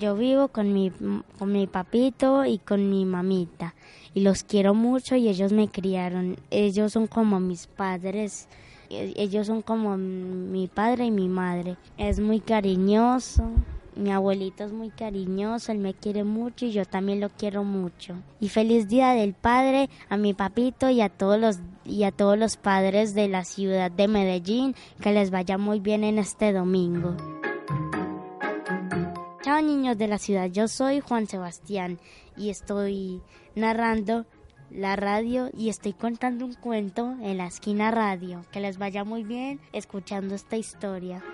Yo 0.00 0.14
vivo 0.14 0.48
con 0.48 0.72
mi, 0.72 0.90
con 1.38 1.52
mi 1.52 1.66
papito 1.66 2.44
y 2.44 2.58
con 2.58 2.90
mi 2.90 3.04
mamita 3.04 3.74
y 4.14 4.20
los 4.20 4.42
quiero 4.44 4.74
mucho 4.74 5.16
y 5.16 5.28
ellos 5.28 5.52
me 5.52 5.68
criaron. 5.68 6.36
Ellos 6.50 6.92
son 6.92 7.06
como 7.06 7.38
mis 7.40 7.66
padres. 7.66 8.48
e- 8.90 9.12
Ellos 9.16 9.46
son 9.46 9.62
como 9.62 9.96
mi 9.96 10.68
padre 10.68 11.06
y 11.06 11.10
mi 11.10 11.28
madre. 11.28 11.76
Es 11.98 12.20
muy 12.20 12.40
cariñoso. 12.40 13.44
Mi 13.94 14.10
abuelito 14.12 14.62
es 14.64 14.72
muy 14.72 14.90
cariñoso, 14.90 15.72
él 15.72 15.78
me 15.78 15.94
quiere 15.94 16.22
mucho 16.22 16.66
y 16.66 16.72
yo 16.72 16.84
también 16.84 17.18
lo 17.18 17.30
quiero 17.30 17.64
mucho. 17.64 18.14
Y 18.40 18.50
feliz 18.50 18.88
día 18.88 19.12
del 19.12 19.32
padre 19.32 19.88
a 20.10 20.18
mi 20.18 20.34
papito 20.34 20.90
y 20.90 21.00
a 21.00 21.08
todos 21.08 21.40
los 21.40 21.60
y 21.86 22.02
a 22.02 22.10
todos 22.10 22.36
los 22.38 22.58
padres 22.58 23.14
de 23.14 23.28
la 23.28 23.44
ciudad 23.44 23.90
de 23.90 24.06
Medellín, 24.06 24.74
que 25.00 25.12
les 25.12 25.30
vaya 25.30 25.56
muy 25.56 25.80
bien 25.80 26.04
en 26.04 26.18
este 26.18 26.52
domingo. 26.52 27.16
Chao 29.56 29.64
niños 29.64 29.96
de 29.96 30.06
la 30.06 30.18
ciudad, 30.18 30.50
yo 30.50 30.68
soy 30.68 31.00
Juan 31.00 31.26
Sebastián 31.26 31.98
y 32.36 32.50
estoy 32.50 33.22
narrando 33.54 34.26
la 34.70 34.96
radio 34.96 35.48
y 35.56 35.70
estoy 35.70 35.94
contando 35.94 36.44
un 36.44 36.52
cuento 36.52 37.16
en 37.22 37.38
la 37.38 37.46
esquina 37.46 37.90
radio. 37.90 38.44
Que 38.52 38.60
les 38.60 38.76
vaya 38.76 39.02
muy 39.04 39.24
bien 39.24 39.58
escuchando 39.72 40.34
esta 40.34 40.58
historia. 40.58 41.24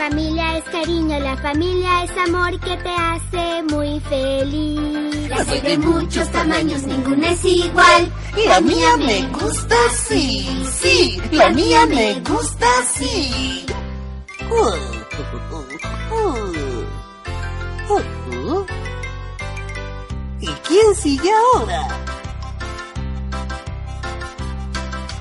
Familia 0.00 0.56
es 0.56 0.64
cariño, 0.64 1.20
la 1.20 1.36
familia 1.36 2.04
es 2.04 2.10
amor 2.26 2.58
que 2.60 2.74
te 2.78 2.88
hace 2.88 3.62
muy 3.64 4.00
feliz. 4.00 5.28
Las 5.28 5.46
hay 5.46 5.60
de 5.60 5.76
muchos 5.76 6.26
tamaños, 6.30 6.84
ninguna 6.84 7.28
es 7.32 7.44
igual. 7.44 8.10
La 8.46 8.62
mía 8.62 8.96
me 8.96 9.28
gusta 9.28 9.76
así, 9.90 10.64
sí, 10.80 11.20
la 11.32 11.50
mía 11.50 11.84
me 11.84 12.18
gusta 12.20 12.66
así. 12.80 13.66
¿Y 20.40 20.46
quién 20.66 20.94
sigue 20.96 21.30
ahora? 21.30 21.88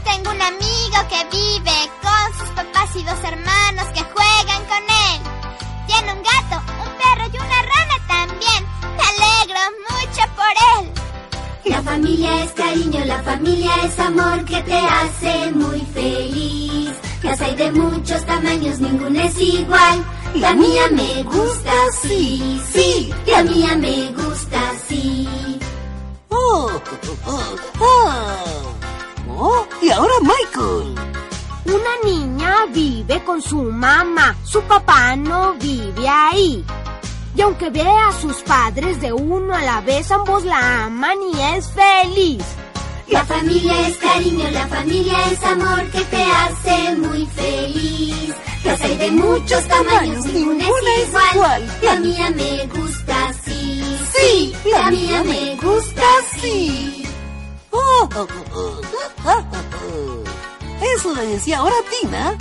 Tengo 0.05 0.31
un 0.31 0.41
amigo 0.41 0.99
que 1.09 1.37
vive 1.37 1.79
con 1.98 1.98
sus 2.39 2.49
papás 2.49 2.95
y 2.95 3.03
dos 3.03 3.19
hermanos 3.23 3.85
que 3.93 4.03
juegan 4.03 4.63
con 4.71 4.83
él. 5.07 5.19
Tiene 5.87 6.13
un 6.13 6.23
gato, 6.23 6.55
un 6.83 6.91
perro 7.01 7.25
y 7.33 7.37
una 7.37 7.61
rana 7.73 7.97
también. 8.07 8.61
Me 8.97 9.03
alegro 9.13 9.59
mucho 9.89 10.23
por 10.35 10.53
él. 10.75 10.91
La 11.65 11.81
familia 11.81 12.43
es 12.43 12.51
cariño, 12.53 13.05
la 13.05 13.21
familia 13.23 13.71
es 13.83 13.99
amor 13.99 14.45
que 14.45 14.61
te 14.63 14.77
hace 14.77 15.51
muy 15.51 15.81
feliz. 15.93 16.91
Las 17.23 17.41
hay 17.41 17.55
de 17.55 17.71
muchos 17.71 18.25
tamaños, 18.25 18.79
ninguna 18.79 19.25
es 19.25 19.39
igual. 19.39 20.05
La 20.35 20.53
mía 20.53 20.83
me 20.91 21.23
gusta 21.23 21.71
así, 21.89 22.61
sí, 22.71 23.13
la 23.27 23.43
mía 23.43 23.75
me 23.75 24.11
gusta 24.13 24.57
así. 24.71 25.27
Oh, 26.29 26.71
oh, 27.25 27.55
oh. 27.79 28.75
Oh, 29.41 29.67
y 29.81 29.89
ahora 29.89 30.13
Michael. 30.21 31.18
Una 31.79 32.11
niña 32.11 32.65
vive 32.73 33.23
con 33.23 33.41
su 33.41 33.61
mamá, 33.63 34.35
su 34.43 34.61
papá 34.63 35.15
no 35.15 35.53
vive 35.53 36.07
ahí. 36.09 36.65
Y 37.35 37.41
aunque 37.41 37.69
ve 37.69 37.87
a 37.87 38.11
sus 38.11 38.35
padres 38.41 38.99
de 38.99 39.13
uno 39.13 39.53
a 39.53 39.61
la 39.61 39.79
vez, 39.79 40.11
ambos 40.11 40.43
la 40.43 40.85
aman 40.85 41.17
y 41.33 41.39
es 41.55 41.71
feliz. 41.71 42.43
La 43.07 43.23
familia 43.23 43.87
es 43.87 43.97
cariño, 43.97 44.51
la 44.51 44.67
familia 44.67 45.13
es 45.31 45.41
amor 45.43 45.89
que 45.89 46.01
te 46.01 46.23
hace 46.23 46.95
muy 46.97 47.25
feliz. 47.27 48.35
Las 48.65 48.81
hay 48.81 48.97
de 48.97 49.11
muchos 49.11 49.65
tamaños, 49.67 50.25
ninguna 50.25 50.65
es 50.97 51.09
igual. 51.33 51.79
La 51.81 51.95
mía 51.95 52.29
me 52.31 52.65
gusta 52.67 53.29
así, 53.29 53.97
sí, 54.13 54.53
la 54.69 54.91
mía 54.91 55.23
me 55.23 55.55
gusta 55.55 56.01
así. 56.19 57.03
Oh, 57.71 58.09
oh, 58.15 58.27
oh, 58.53 58.81
oh, 59.25 59.43
oh. 59.53 59.68
Eso 60.95 61.13
le 61.13 61.25
decía 61.27 61.59
ahora 61.59 61.75
Tina. 61.89 62.35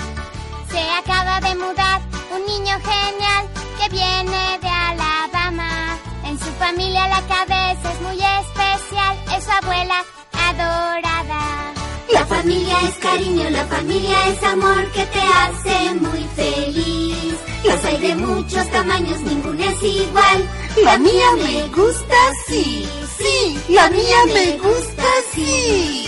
Se 0.70 0.80
acaba 0.90 1.40
de 1.40 1.54
mudar 1.54 2.00
un 2.34 2.46
niño 2.46 2.76
genial 2.80 3.48
que 3.78 3.88
viene 3.90 4.58
de 4.60 4.68
Alabama. 4.68 5.98
En 6.24 6.38
su 6.38 6.50
familia 6.58 7.08
la 7.08 7.22
cabeza 7.26 7.92
es 7.92 8.00
muy 8.00 8.16
especial, 8.16 9.18
es 9.36 9.44
su 9.44 9.50
abuela 9.50 10.04
adorada. 10.32 11.74
La 12.12 12.24
familia 12.26 12.76
es 12.88 12.94
cariño, 12.96 13.50
la 13.50 13.64
familia 13.66 14.28
es 14.28 14.42
amor 14.42 14.90
que 14.92 15.04
te 15.06 15.20
hace 15.20 15.94
muy 15.94 16.24
feliz. 16.34 17.34
Las 17.64 17.84
hay 17.84 17.98
de 17.98 18.14
muchos 18.16 18.70
tamaños, 18.70 19.20
ninguna 19.20 19.66
es 19.66 19.82
igual. 19.82 20.48
La 20.84 20.96
mía 20.98 21.30
me 21.36 21.68
gusta 21.68 22.14
así, 22.30 22.88
sí, 23.18 23.60
la 23.68 23.90
mía 23.90 24.16
me 24.32 24.52
gusta 24.58 25.04
así. 25.20 26.07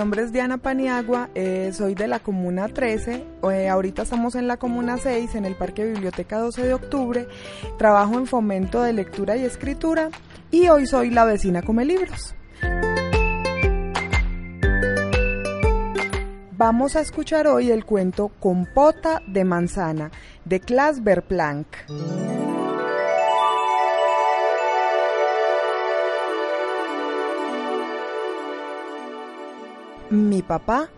Nombre 0.00 0.22
es 0.22 0.32
Diana 0.32 0.56
Paniagua, 0.56 1.28
eh, 1.34 1.72
soy 1.74 1.94
de 1.94 2.08
la 2.08 2.20
Comuna 2.20 2.68
13, 2.68 3.22
eh, 3.52 3.68
ahorita 3.68 4.04
estamos 4.04 4.34
en 4.34 4.48
la 4.48 4.56
Comuna 4.56 4.96
6, 4.96 5.34
en 5.34 5.44
el 5.44 5.56
Parque 5.56 5.84
Biblioteca 5.84 6.38
12 6.38 6.62
de 6.62 6.72
Octubre, 6.72 7.28
trabajo 7.76 8.14
en 8.14 8.26
fomento 8.26 8.80
de 8.80 8.94
lectura 8.94 9.36
y 9.36 9.44
escritura 9.44 10.08
y 10.50 10.68
hoy 10.68 10.86
soy 10.86 11.10
la 11.10 11.26
vecina 11.26 11.60
Come 11.60 11.84
Libros. 11.84 12.34
Vamos 16.52 16.96
a 16.96 17.02
escuchar 17.02 17.46
hoy 17.46 17.70
el 17.70 17.84
cuento 17.84 18.28
Compota 18.40 19.20
de 19.26 19.44
Manzana 19.44 20.10
de 20.46 20.60
Klaas 20.60 21.04
Verplanck. 21.04 21.66
Mi 30.10 30.42
papá 30.42 30.88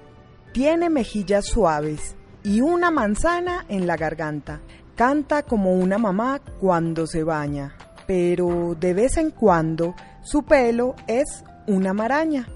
tiene 0.52 0.88
mejillas 0.88 1.44
suaves 1.44 2.16
y 2.42 2.62
una 2.62 2.90
manzana 2.90 3.66
en 3.68 3.86
la 3.86 3.98
garganta. 3.98 4.62
Canta 4.96 5.42
como 5.42 5.74
una 5.74 5.98
mamá 5.98 6.40
cuando 6.58 7.06
se 7.06 7.22
baña, 7.22 7.76
pero 8.06 8.74
de 8.74 8.94
vez 8.94 9.18
en 9.18 9.30
cuando 9.30 9.94
su 10.22 10.44
pelo 10.44 10.94
es 11.08 11.44
una 11.66 11.92
maraña. 11.92 12.48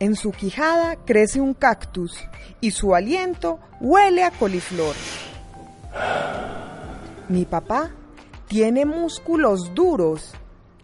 En 0.00 0.16
su 0.16 0.32
quijada 0.32 0.96
crece 1.06 1.40
un 1.40 1.54
cactus 1.54 2.18
y 2.60 2.72
su 2.72 2.94
aliento 2.94 3.58
huele 3.80 4.24
a 4.24 4.30
coliflor. 4.30 4.94
Mi 7.30 7.46
papá 7.46 7.90
tiene 8.48 8.84
músculos 8.84 9.74
duros, 9.74 10.34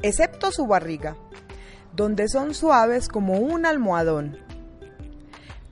excepto 0.01 0.51
su 0.51 0.67
barriga. 0.67 1.17
donde 1.95 2.29
son 2.29 2.55
suaves 2.55 3.07
como 3.07 3.35
un 3.39 3.67
almohadón. 3.67 4.44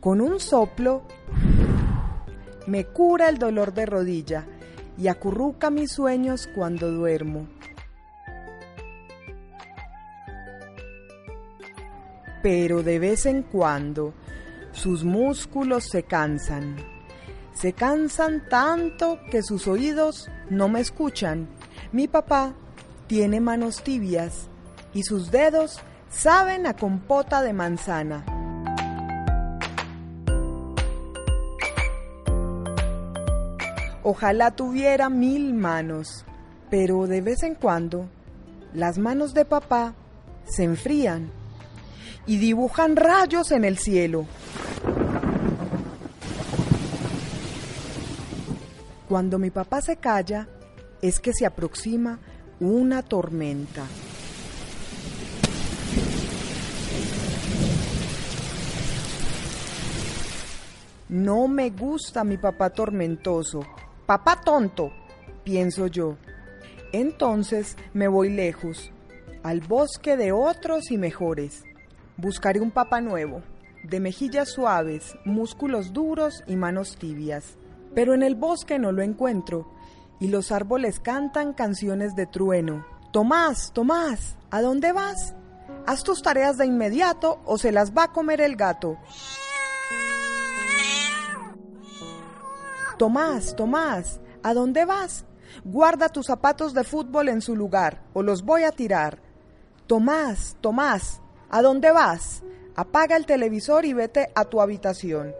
Con 0.03 0.21
un 0.21 0.41
soplo 0.41 1.05
me 2.67 2.87
cura 2.87 3.29
el 3.29 3.39
dolor 3.39 3.73
de 3.73 3.87
rodilla 3.87 4.45
y 4.99 5.07
acurruca 5.07 5.71
mis 5.71 5.93
sueños 5.93 6.49
cuando 6.57 6.91
duermo. 6.91 7.47
Pero 12.43 12.83
de 12.83 12.99
vez 12.99 13.27
en 13.27 13.45
cuando 13.45 14.13
sus 14.73 15.05
músculos 15.05 15.85
se 15.85 16.03
cansan. 16.03 16.75
Se 17.55 17.73
cansan 17.73 18.49
tanto 18.49 19.21
que 19.31 19.45
sus 19.45 19.69
oídos 19.69 20.29
no 20.51 20.69
me 20.69 20.81
escuchan. 20.81 21.47
Mi 21.93 22.09
papá 22.09 22.55
tiene 23.07 23.41
manos 23.41 23.85
tibias 23.85 24.49
y 24.95 25.05
sus 25.05 25.31
dedos 25.31 25.79
saben 26.11 26.67
a 26.67 26.75
compota 26.75 27.41
de 27.41 27.53
manzana. 27.53 28.42
Ojalá 34.05 34.51
tuviera 34.51 35.09
mil 35.09 35.55
manos, 35.55 36.25
pero 36.71 37.07
de 37.07 37.21
vez 37.21 37.43
en 37.45 37.55
cuando 37.55 38.09
las 38.75 38.99
manos 38.99 39.33
de 39.33 39.45
papá 39.45 39.95
se 40.45 40.65
enfrían 40.65 41.31
y 42.27 42.39
dibujan 42.39 42.97
rayos 42.97 43.53
en 43.53 43.65
el 43.65 43.79
cielo. 43.79 44.27
Cuando 49.09 49.39
mi 49.39 49.51
papá 49.51 49.81
se 49.83 49.97
calla, 49.97 50.49
es 51.01 51.21
que 51.21 51.33
se 51.33 51.47
aproxima 51.47 52.19
una 52.59 53.03
tormenta. 53.03 53.85
No 61.09 61.47
me 61.47 61.71
gusta 61.71 62.25
mi 62.25 62.39
papá 62.39 62.71
tormentoso. 62.71 63.61
Papá 64.13 64.43
tonto, 64.43 64.93
pienso 65.43 65.87
yo. 65.87 66.19
Entonces 66.93 67.79
me 67.95 68.09
voy 68.09 68.29
lejos, 68.29 68.93
al 69.43 69.63
bosque 69.63 70.19
de 70.19 70.33
otros 70.33 70.91
y 70.91 70.99
mejores. 70.99 71.65
Buscaré 72.19 72.61
un 72.61 72.73
papá 72.73 73.01
nuevo, 73.01 73.41
de 73.85 74.01
mejillas 74.01 74.51
suaves, 74.51 75.17
músculos 75.25 75.95
duros 75.95 76.45
y 76.47 76.57
manos 76.57 76.99
tibias. 76.99 77.57
Pero 77.95 78.13
en 78.13 78.23
el 78.23 78.35
bosque 78.35 78.79
no 78.79 78.93
lo 78.93 79.01
encuentro, 79.01 79.73
y 80.21 80.29
los 80.29 80.53
árboles 80.53 81.01
cantan 81.01 81.55
canciones 81.55 82.15
de 82.15 82.27
trueno. 82.27 82.85
Tomás, 83.13 83.73
Tomás, 83.73 84.37
¿a 84.51 84.61
dónde 84.61 84.93
vas? 84.93 85.35
Haz 85.87 86.05
tus 86.05 86.21
tareas 86.21 86.59
de 86.59 86.67
inmediato 86.67 87.41
o 87.47 87.57
se 87.57 87.73
las 87.73 87.97
va 87.97 88.05
a 88.05 88.13
comer 88.13 88.43
el 88.43 88.57
gato. 88.57 88.99
Tomás, 92.99 93.57
Tomás, 93.57 94.21
¿a 94.43 94.55
dónde 94.55 94.85
vas? 94.85 95.25
Guarda 95.65 96.09
tus 96.09 96.27
zapatos 96.27 96.75
de 96.75 96.85
fútbol 96.85 97.29
en 97.29 97.41
su 97.41 97.57
lugar 97.57 98.03
o 98.13 98.23
los 98.23 98.45
voy 98.45 98.65
a 98.65 98.73
tirar. 98.73 99.19
Tomás, 99.87 100.57
Tomás, 100.61 101.21
¿a 101.51 101.63
dónde 101.63 101.91
vas? 101.91 102.43
Apaga 102.75 103.17
el 103.17 103.27
televisor 103.27 103.85
y 103.85 103.93
vete 103.93 104.31
a 104.35 104.45
tu 104.45 104.61
habitación. 104.61 105.35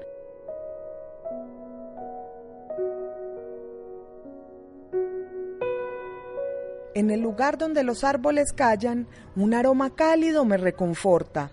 En 6.95 7.11
el 7.11 7.21
lugar 7.21 7.57
donde 7.57 7.85
los 7.85 8.05
árboles 8.05 8.53
callan, 8.53 9.07
un 9.35 9.55
aroma 9.55 9.95
cálido 9.95 10.45
me 10.45 10.59
reconforta. 10.59 11.51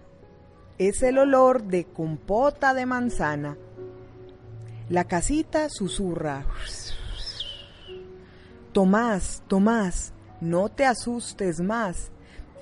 Es 0.77 1.01
el 1.01 1.17
olor 1.17 1.63
de 1.63 1.85
compota 1.85 2.73
de 2.73 2.85
manzana. 2.85 3.57
La 4.89 5.03
casita 5.03 5.69
susurra. 5.69 6.47
Tomás, 8.73 9.43
Tomás, 9.47 10.13
no 10.41 10.69
te 10.69 10.83
asustes 10.83 11.59
más. 11.61 12.11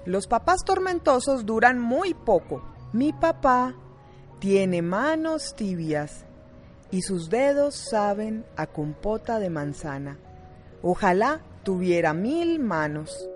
Los 0.05 0.27
papás 0.27 0.65
tormentosos 0.65 1.45
duran 1.45 1.79
muy 1.79 2.13
poco. 2.13 2.63
Mi 2.91 3.13
papá 3.13 3.75
tiene 4.39 4.81
manos 4.81 5.55
tibias 5.55 6.25
y 6.91 7.03
sus 7.03 7.29
dedos 7.29 7.75
saben 7.75 8.45
a 8.57 8.67
compota 8.67 9.39
de 9.39 9.49
manzana. 9.49 10.17
Ojalá 10.81 11.39
tuviera 11.63 12.13
mil 12.13 12.59
manos. 12.59 13.29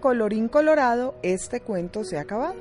Colorín 0.00 0.48
colorado, 0.48 1.14
este 1.22 1.60
cuento 1.60 2.04
se 2.04 2.18
ha 2.18 2.22
acabado. 2.22 2.54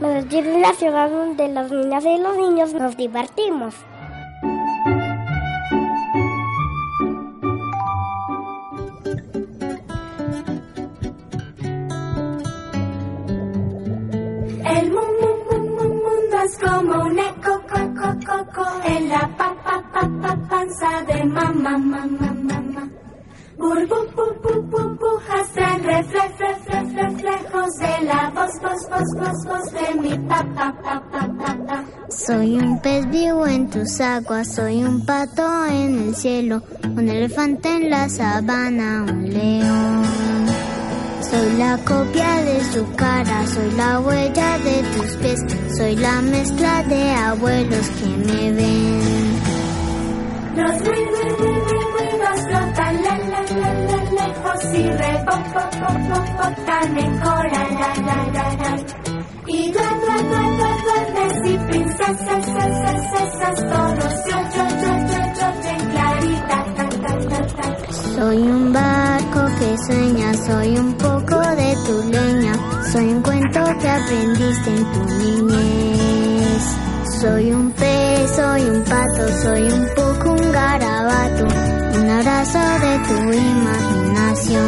Medellín 0.00 0.46
es 0.46 0.60
la 0.60 0.72
ciudad 0.74 1.10
donde 1.10 1.48
las 1.48 1.70
niñas 1.70 2.04
y 2.04 2.18
los 2.18 2.36
niños 2.36 2.72
nos 2.74 2.96
divertimos. 2.96 3.74
El 14.74 14.90
mu- 14.90 15.12
mu- 15.20 15.38
mu- 15.46 15.68
mu- 15.76 15.94
mundo 16.04 16.36
es 16.44 16.58
como 16.58 17.02
un 17.04 17.18
eco, 17.18 17.60
co, 18.54 18.64
en 18.84 19.08
la 19.08 19.28
panza 20.66 21.04
de 21.06 21.24
mamá, 21.26 21.78
mamá, 21.78 22.34
mamá. 22.48 22.90
Burbu, 23.58 23.98
bu, 24.14 24.24
bu, 24.42 24.62
bu, 24.70 24.96
bujas 25.00 25.56
en 25.56 25.82
refle- 25.82 26.30
fle- 26.36 26.56
fle- 26.66 26.86
fle- 26.90 27.08
reflejos 27.08 27.72
de 27.78 28.04
la 28.06 28.30
voz, 28.34 28.52
voz, 28.60 28.82
voz, 28.90 29.08
voz, 29.18 29.38
voz 29.48 29.72
de 29.72 30.00
mi 30.02 30.18
papá, 30.28 30.74
pa, 30.82 31.02
pa, 31.10 31.26
pa, 31.38 31.56
pa. 31.66 31.84
Soy 32.10 32.58
un 32.58 32.80
pez 32.82 33.06
vivo 33.10 33.46
en 33.46 33.70
tus 33.70 34.00
aguas, 34.00 34.54
soy 34.54 34.84
un 34.84 35.06
pato 35.06 35.64
en 35.66 36.08
el 36.08 36.14
cielo, 36.16 36.62
un 36.84 37.08
elefante 37.08 37.68
en 37.76 37.90
la 37.90 38.08
sabana, 38.08 39.06
un 39.08 39.24
león. 39.32 40.04
Soy 41.30 41.52
la 41.58 41.78
copia 41.78 42.42
de 42.44 42.62
su 42.72 42.84
cara, 42.94 43.46
soy 43.46 43.70
la 43.72 44.00
huella 44.00 44.58
de 44.58 44.82
tus 44.94 45.16
pies, 45.16 45.40
soy 45.76 45.96
la 45.96 46.20
mezcla 46.22 46.82
de 46.82 47.10
abuelos 47.12 47.88
que 47.98 48.06
me 48.32 48.52
ven. 48.52 49.25
Los 50.56 50.74
ruidos 50.86 51.16
flotan 52.48 52.94
la, 53.02 53.14
la, 53.18 53.42
la, 53.42 53.70
la, 53.74 53.98
lejos 54.18 54.64
y 54.72 54.84
rebotan 54.90 55.76
en 56.98 57.18
coral, 57.18 57.70
la, 57.74 57.90
la, 58.06 58.18
la, 58.32 58.46
la. 58.56 58.72
Y 59.46 59.70
dua, 59.70 59.90
dua, 60.00 60.16
dua, 60.22 60.44
dua, 60.58 60.72
duendes 60.84 61.36
y 61.44 61.58
princesas, 61.58 62.44
esas, 63.22 63.58
todos 63.70 64.14
yo, 64.26 64.36
yo, 64.54 64.64
yo, 64.82 64.92
yo, 65.10 65.20
yo, 65.38 65.46
bien 65.62 65.82
clarita, 65.90 66.56
ta, 66.76 66.86
ta, 66.88 67.12
ta, 67.28 67.40
ta. 67.56 67.68
Soy 68.14 68.38
un 68.38 68.72
barco 68.72 69.40
que 69.58 69.70
sueña, 69.86 70.28
soy 70.34 70.70
un 70.78 70.92
poco 70.94 71.36
de 71.54 71.76
tu 71.86 71.94
leña, 72.10 72.54
soy 72.92 73.06
un 73.12 73.22
cuento 73.22 73.60
que 73.80 73.88
aprendiste 73.88 74.70
en 74.70 74.84
tu 74.92 75.00
niñez. 75.04 75.95
Soy 77.26 77.50
un 77.50 77.72
pez, 77.72 78.36
soy 78.36 78.62
un 78.62 78.84
pato, 78.84 79.26
soy 79.42 79.62
un 79.62 79.84
poco 79.96 80.30
un 80.30 80.52
garabato, 80.52 81.44
un 81.98 82.08
abrazo 82.08 82.60
de 82.84 82.92
tu 83.08 83.16
imaginación. 83.32 84.62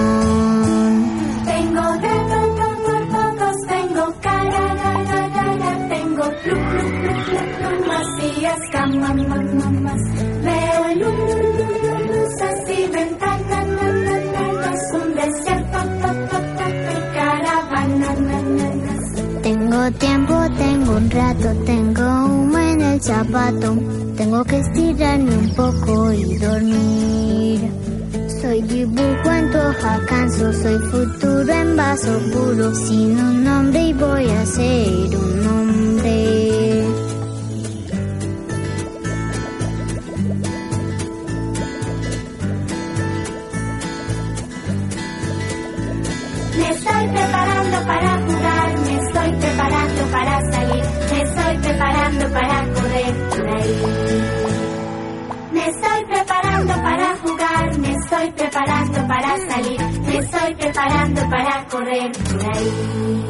Tengo 1.44 1.84
dedos, 2.06 2.48
todos, 2.58 3.02
todos, 3.14 3.56
tengo 3.68 4.04
cara, 4.20 4.64
cara, 4.82 5.20
cara, 5.36 5.70
tengo 5.88 6.24
plu, 6.42 6.56
plu, 6.68 6.84
plu, 6.98 7.12
plu, 7.26 7.40
plumas 7.58 8.08
y 8.26 8.44
escamas, 8.44 9.16
mamás. 9.60 10.02
Veo 10.46 10.84
luz, 11.00 11.18
luz, 11.58 12.00
luces 12.10 12.58
y 12.76 12.80
ventanas, 12.90 13.66
un 14.94 15.08
desierto, 15.14 15.80
to, 16.00 16.10
to, 16.28 16.38
to, 16.58 16.66
caravana, 17.14 18.10
na, 18.28 18.38
na, 18.42 18.68
na. 18.74 18.94
Tengo 19.42 19.80
tiempo, 19.92 20.34
tengo 20.58 20.90
un 20.96 21.08
rato, 21.10 21.48
tengo 21.64 21.97
tengo 24.16 24.44
que 24.44 24.58
estirarme 24.58 25.30
un 25.36 25.54
poco 25.54 26.12
y 26.12 26.36
dormir. 26.38 27.70
Soy 28.40 28.62
dibujo 28.62 29.30
en 29.30 29.50
tu 29.50 29.58
hoja 29.58 30.00
canso, 30.06 30.52
soy 30.52 30.78
futuro 30.90 31.52
en 31.52 31.76
vaso 31.76 32.18
puro, 32.32 32.74
sin 32.74 33.18
un 33.18 33.44
nombre 33.44 33.88
y 33.88 33.92
voy 33.92 34.28
a 34.28 34.46
ser 34.46 35.16
un 35.16 35.46
hombre. 35.46 36.47
estoy 58.10 58.30
preparando 58.32 59.06
para 59.06 59.38
salir, 59.38 59.80
me 60.06 60.16
estoy 60.16 60.54
preparando 60.54 61.20
para 61.28 61.66
correr 61.66 62.12
por 62.12 62.56
ahí. 62.56 63.24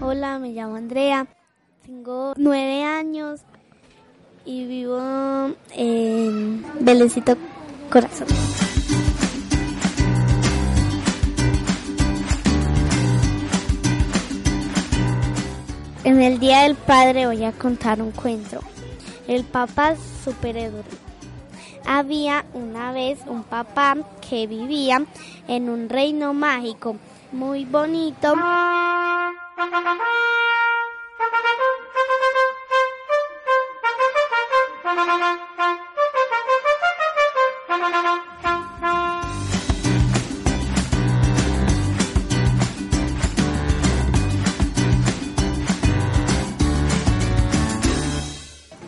Hola, 0.00 0.38
me 0.40 0.50
llamo 0.50 0.74
Andrea, 0.74 1.26
tengo 1.86 2.34
nueve 2.36 2.82
años 2.82 3.40
y 4.44 4.66
vivo 4.66 4.98
en 5.76 6.64
Belecito 6.80 7.36
Corazón. 7.88 8.26
En 16.14 16.22
el 16.22 16.38
Día 16.38 16.62
del 16.62 16.76
Padre 16.76 17.26
voy 17.26 17.42
a 17.42 17.50
contar 17.50 18.00
un 18.00 18.12
cuento. 18.12 18.60
El 19.26 19.42
papá 19.42 19.96
superhéroe. 20.24 20.84
Había 21.84 22.44
una 22.54 22.92
vez 22.92 23.18
un 23.26 23.42
papá 23.42 23.96
que 24.20 24.46
vivía 24.46 25.04
en 25.48 25.68
un 25.68 25.88
reino 25.88 26.32
mágico 26.32 26.94
muy 27.32 27.64
bonito. 27.64 28.32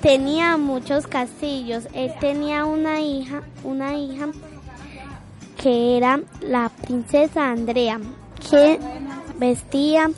Tenía 0.06 0.56
muchos 0.56 1.08
castillos. 1.08 1.88
Él 1.92 2.14
tenía 2.20 2.64
una 2.64 3.00
hija, 3.00 3.42
una 3.64 3.96
hija 3.96 4.28
que 5.60 5.96
era 5.96 6.20
la 6.40 6.68
princesa 6.68 7.50
Andrea, 7.50 7.98
que 8.48 8.78
vestía 9.36 10.08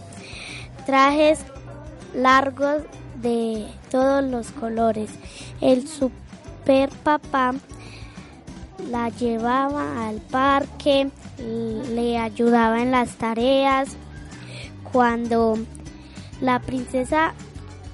trajes 0.84 1.42
largos 2.14 2.82
de 3.22 3.66
todos 3.90 4.22
los 4.22 4.50
colores. 4.50 5.08
El 5.62 5.88
super 5.88 6.90
papá 7.02 7.54
la 8.90 9.08
llevaba 9.08 10.06
al 10.06 10.16
parque, 10.16 11.08
le 11.94 12.18
ayudaba 12.18 12.82
en 12.82 12.90
las 12.90 13.12
tareas. 13.16 13.96
Cuando 14.92 15.56
la 16.42 16.60
princesa 16.60 17.32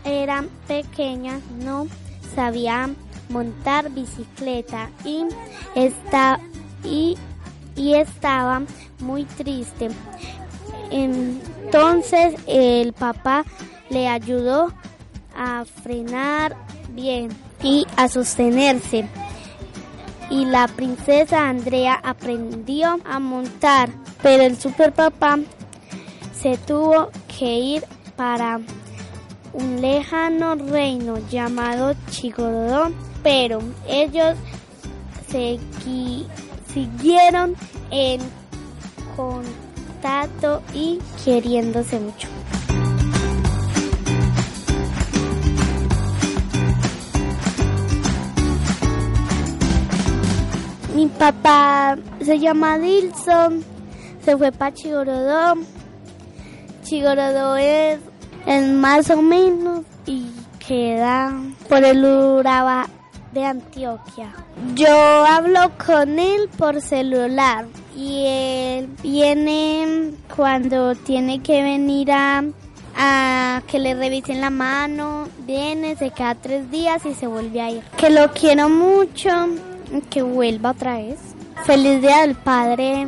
era 0.05 0.45
pequeña 0.67 1.41
no 1.59 1.87
sabía 2.35 2.91
montar 3.29 3.91
bicicleta 3.91 4.91
y, 5.05 5.25
esta, 5.75 6.41
y, 6.85 7.17
y 7.77 7.95
estaba 7.95 8.63
muy 9.01 9.25
triste. 9.25 9.89
Entonces 10.91 12.35
el 12.47 12.93
papá 12.93 13.45
le 13.91 14.09
ayudó 14.09 14.73
a 15.37 15.65
frenar 15.65 16.57
bien 16.91 17.31
y 17.63 17.87
a 17.97 18.09
sostenerse. 18.09 19.09
Y 20.31 20.47
la 20.47 20.69
princesa 20.69 21.49
Andrea 21.49 22.01
aprendió 22.03 22.99
a 23.05 23.19
montar, 23.19 23.91
pero 24.23 24.43
el 24.43 24.57
super 24.59 24.93
papá 24.93 25.39
se 26.41 26.57
tuvo 26.57 27.11
que 27.39 27.59
ir 27.59 27.85
para 28.17 28.61
un 29.55 29.81
lejano 29.81 30.57
reino 30.57 31.19
llamado 31.31 31.95
Chigorodó, 32.11 32.91
pero 33.23 33.61
ellos 33.89 34.37
se 35.29 35.59
siguieron 36.73 37.55
en 37.91 38.21
contacto 39.17 40.63
y 40.75 40.99
queriéndose 41.25 42.01
mucho. 42.01 42.29
Mi 50.95 51.07
papá 51.07 51.97
se 52.21 52.39
llama 52.39 52.79
Dilson, 52.79 53.65
se 54.25 54.37
fue 54.37 54.53
para 54.53 54.75
Chigorodó. 54.75 55.55
Chigorodó 56.85 57.57
es 57.57 57.99
es 58.47 58.67
más 58.69 59.11
o 59.11 59.23
menos 59.23 59.83
y 60.07 60.31
queda 60.67 61.33
por 61.69 61.85
el 61.85 62.05
Urabá 62.05 62.89
de 63.33 63.45
Antioquia. 63.45 64.33
Yo 64.75 64.89
hablo 64.89 65.73
con 65.85 66.19
él 66.19 66.49
por 66.57 66.81
celular 66.81 67.67
y 67.97 68.25
él 68.27 68.89
viene 69.03 70.13
cuando 70.35 70.95
tiene 70.95 71.43
que 71.43 71.63
venir 71.63 72.13
a, 72.13 72.45
a 72.97 73.63
que 73.67 73.79
le 73.79 73.95
revisen 73.95 74.41
la 74.41 74.51
mano, 74.51 75.29
viene, 75.47 75.97
se 75.97 76.11
queda 76.11 76.35
tres 76.37 76.71
días 76.71 77.05
y 77.07 77.15
se 77.15 77.27
vuelve 77.27 77.61
a 77.61 77.71
ir. 77.71 77.83
Que 77.97 78.11
lo 78.11 78.33
quiero 78.33 78.69
mucho, 78.69 79.31
que 80.11 80.23
vuelva 80.23 80.71
otra 80.71 80.97
vez. 80.97 81.19
Feliz 81.65 82.01
Día 82.01 82.21
del 82.23 82.35
Padre 82.35 83.07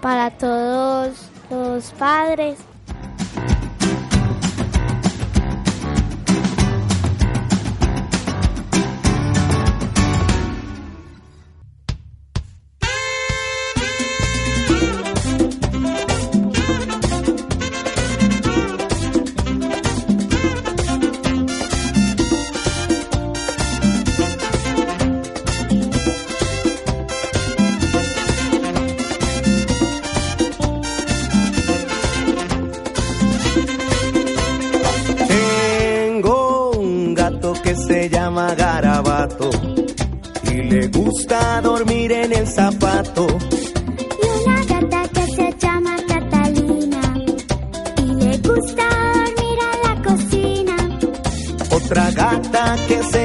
para 0.00 0.30
todos 0.30 1.12
los 1.50 1.90
padres. 1.92 2.58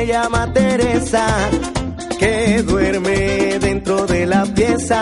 Llama 0.05 0.51
Teresa 0.53 1.25
que 2.19 2.63
duerme 2.63 3.59
dentro 3.59 4.05
de 4.05 4.25
la 4.25 4.45
pieza. 4.45 5.01